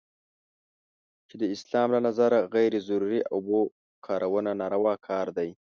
چې 1.27 1.35
د 1.41 1.43
اسلام 1.55 1.87
له 1.95 1.99
نظره 2.07 2.39
غیر 2.53 2.73
ضروري 2.87 3.21
اوبو 3.33 3.59
کارونه 4.05 4.51
ناروا 4.61 4.93
کار 5.07 5.27
دی. 5.37 5.49